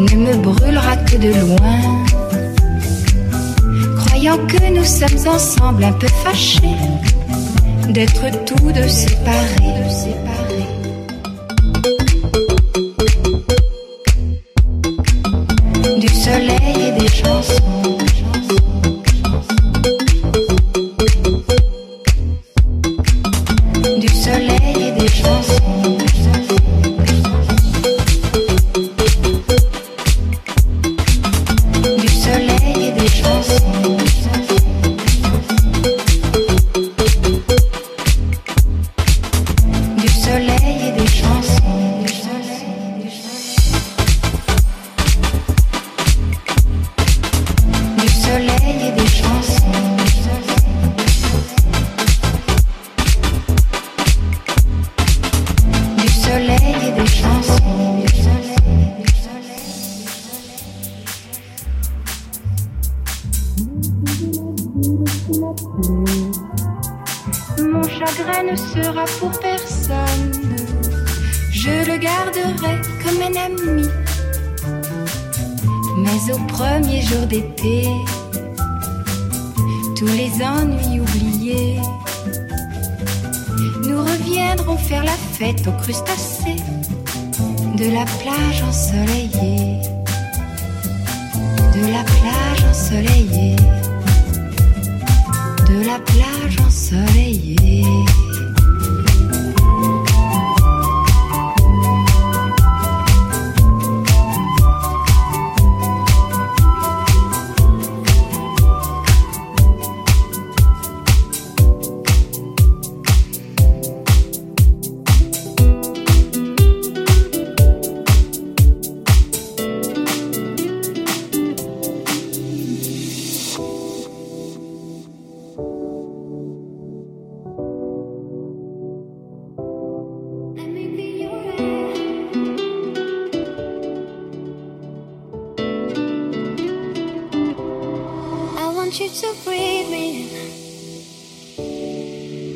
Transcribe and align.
ne 0.00 0.16
me 0.16 0.36
brûlera 0.36 0.96
que 0.96 1.16
de 1.16 1.32
loin. 1.44 1.80
Croyant 3.98 4.38
que 4.46 4.72
nous 4.72 4.84
sommes 4.84 5.34
ensemble 5.34 5.84
un 5.84 5.92
peu 5.92 6.08
fâchés 6.24 6.76
d'être 7.88 8.44
tous 8.46 8.72
deux 8.72 8.88
séparés. 8.88 9.60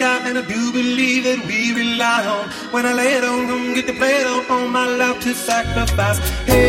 Sky, 0.00 0.28
and 0.28 0.38
I 0.38 0.44
do 0.54 0.72
believe 0.72 1.24
that 1.28 1.40
we 1.46 1.60
rely 1.82 2.22
on. 2.34 2.44
When 2.72 2.86
I 2.86 2.92
lay 3.00 3.12
it 3.18 3.24
on, 3.24 3.40
come 3.48 3.74
get 3.74 3.86
to 3.90 3.96
play 4.02 4.24
on, 4.24 4.40
all 4.50 4.68
my 4.78 4.86
love 5.02 5.20
to 5.26 5.32
sacrifice. 5.34 6.18
Hey, 6.50 6.59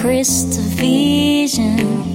crystal 0.00 0.62
vision. 0.62 2.09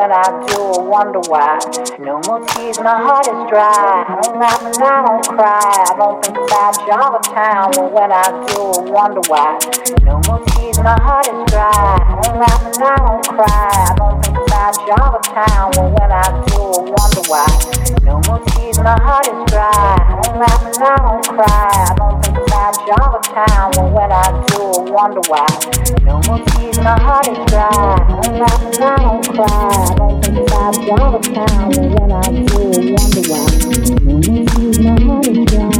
When 0.00 0.12
I 0.12 0.24
do, 0.48 0.56
I 0.56 0.80
wonder 0.80 1.20
why. 1.28 1.60
No 1.98 2.20
more 2.24 2.40
tears, 2.48 2.80
my 2.80 2.96
heart 3.04 3.28
is 3.28 3.40
dry. 3.52 4.08
I 4.08 4.16
don't 4.22 4.40
laugh 4.40 4.62
and 4.64 4.80
I 4.80 5.04
don't 5.04 5.26
cry. 5.28 5.60
I 5.60 5.92
don't 5.92 6.24
think 6.24 6.38
about 6.40 6.74
you 6.88 6.92
all 6.96 7.12
the 7.12 7.22
time. 7.28 7.68
But 7.76 7.92
when 7.92 8.10
I 8.10 8.24
do, 8.48 8.60
I 8.72 8.90
wonder 8.96 9.20
why. 9.28 9.60
No 10.00 10.16
more 10.24 10.40
tears, 10.56 10.78
my 10.80 10.96
heart 11.04 11.28
is 11.28 11.44
dry. 11.52 11.68
I 11.68 12.16
don't 12.16 12.40
laugh 12.40 12.64
and 12.64 12.80
I 12.80 12.96
don't 12.96 13.28
cry. 13.28 13.68
I 13.76 13.94
don't 14.00 14.24
think 14.24 14.38
about 14.40 14.74
you 14.88 14.94
all 14.96 15.12
the 15.12 15.22
time. 15.28 15.68
But 15.76 15.88
when 15.92 16.10
I 16.16 16.26
do, 16.48 16.60
I 16.64 16.82
wonder 16.96 17.22
why. 17.28 17.44
No 18.00 18.14
more 18.24 18.40
tears, 18.56 18.78
my 18.80 18.96
heart 19.04 19.28
is 19.28 19.40
dry. 19.52 19.68
I 19.68 20.16
don't 20.16 20.40
laugh 20.40 20.64
and 20.64 20.80
I 20.80 20.96
don't 20.96 21.24
cry. 21.28 21.76
I 21.76 21.94
don't 22.00 22.19
you 22.86 22.94
all 23.00 23.10
the 23.12 23.20
time. 23.26 23.70
But 23.72 23.92
when 23.92 24.12
I 24.12 24.46
do, 24.46 24.60
I 24.70 24.90
wonder 24.90 25.20
why. 25.28 25.46
No 26.02 26.20
more 26.26 26.44
tears, 26.46 26.78
my 26.78 26.98
heart 27.00 27.28
is 27.28 27.38
dry. 27.46 27.66
I 27.66 28.20
don't 28.20 28.80
I 28.80 28.96
don't 28.96 29.24
cry. 29.28 29.94
Don't 29.96 30.24
think 30.24 30.38
you 30.38 30.96
all 30.96 31.12
the 31.12 31.20
time. 31.34 31.70
But 31.70 31.86
when 32.00 32.12
I 32.12 32.26
do, 32.30 32.58
I 32.70 32.94
wonder 32.94 33.22
why. 33.30 33.44
No 34.04 34.14
more 34.20 34.42
tears, 34.52 34.78
my 34.78 34.94
heart 35.04 35.26
is 35.26 35.44
dry. 35.46 35.79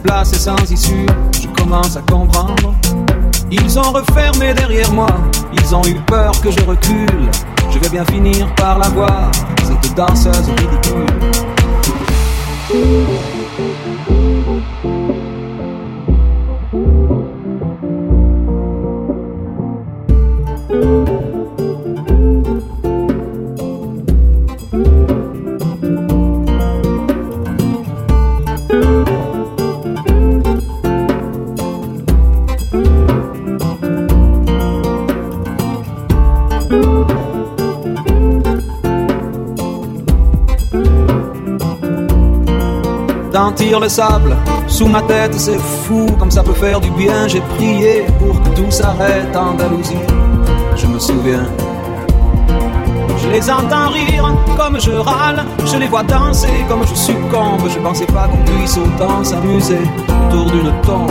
Place 0.00 0.32
est 0.32 0.38
sans 0.38 0.70
issue, 0.70 1.06
je 1.40 1.48
commence 1.48 1.96
à 1.96 2.02
comprendre. 2.02 2.74
Ils 3.50 3.78
ont 3.78 3.92
refermé 3.92 4.54
derrière 4.54 4.90
moi, 4.92 5.08
ils 5.52 5.74
ont 5.74 5.84
eu 5.84 5.94
peur 6.06 6.32
que 6.40 6.50
je 6.50 6.64
recule. 6.64 7.30
Je 7.70 7.78
vais 7.78 7.88
bien 7.88 8.04
finir 8.04 8.52
par 8.56 8.78
la 8.78 8.88
voir, 8.88 9.30
cette 9.64 9.94
danseuse 9.94 10.48
ridicule. 10.48 11.06
Le 43.78 43.88
sable 43.88 44.36
sous 44.66 44.88
ma 44.88 45.02
tête, 45.02 45.34
c'est 45.38 45.58
fou 45.58 46.06
comme 46.18 46.30
ça 46.30 46.42
peut 46.42 46.54
faire 46.54 46.80
du 46.80 46.90
bien. 46.90 47.28
J'ai 47.28 47.40
prié 47.40 48.04
pour 48.18 48.42
que 48.42 48.48
tout 48.56 48.70
s'arrête 48.70 49.36
en 49.36 49.50
Andalousie. 49.50 49.94
Je 50.76 50.86
me 50.86 50.98
souviens. 50.98 51.46
Je 53.22 53.28
les 53.28 53.50
entends 53.50 53.90
rire 53.90 54.34
comme 54.56 54.80
je 54.80 54.90
râle, 54.90 55.44
je 55.64 55.76
les 55.76 55.86
vois 55.86 56.02
danser 56.02 56.64
comme 56.68 56.84
je 56.86 56.94
succombe. 56.94 57.68
Je 57.68 57.78
pensais 57.78 58.06
pas 58.06 58.28
qu'on 58.28 58.42
puisse 58.44 58.76
autant 58.78 59.22
s'amuser 59.22 59.78
autour 60.28 60.50
d'une 60.50 60.72
tombe. 60.82 61.10